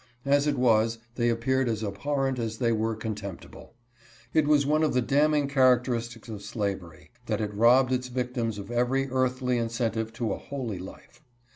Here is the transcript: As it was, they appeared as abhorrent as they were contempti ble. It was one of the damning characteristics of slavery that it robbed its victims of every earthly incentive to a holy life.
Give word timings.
As 0.25 0.47
it 0.47 0.57
was, 0.57 0.97
they 1.13 1.29
appeared 1.29 1.69
as 1.69 1.83
abhorrent 1.83 2.39
as 2.39 2.57
they 2.57 2.71
were 2.71 2.95
contempti 2.95 3.51
ble. 3.51 3.75
It 4.33 4.47
was 4.47 4.65
one 4.65 4.81
of 4.81 4.95
the 4.95 5.01
damning 5.03 5.47
characteristics 5.47 6.27
of 6.27 6.41
slavery 6.41 7.11
that 7.27 7.39
it 7.39 7.53
robbed 7.53 7.91
its 7.91 8.07
victims 8.07 8.57
of 8.57 8.71
every 8.71 9.07
earthly 9.11 9.59
incentive 9.59 10.11
to 10.13 10.33
a 10.33 10.39
holy 10.39 10.79
life. 10.79 11.21